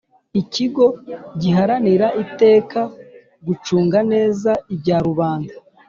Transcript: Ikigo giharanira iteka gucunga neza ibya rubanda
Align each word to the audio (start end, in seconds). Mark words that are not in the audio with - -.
Ikigo 0.41 0.85
giharanira 1.41 2.07
iteka 2.23 2.79
gucunga 3.45 3.99
neza 4.11 4.51
ibya 4.73 4.97
rubanda 5.07 5.53